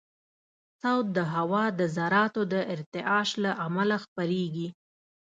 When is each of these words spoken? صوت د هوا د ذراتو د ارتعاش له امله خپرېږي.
صوت 0.81 1.05
د 1.17 1.19
هوا 1.35 1.63
د 1.79 1.81
ذراتو 1.95 2.41
د 2.53 2.55
ارتعاش 2.73 3.29
له 3.43 3.51
امله 3.65 3.95
خپرېږي. 4.05 4.67